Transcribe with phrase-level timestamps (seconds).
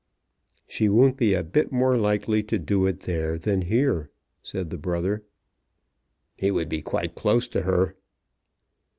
[0.67, 4.09] "She won't be a bit more likely to do it there than here,"
[4.41, 5.23] said the brother.
[6.39, 7.95] "He would be quite close to her."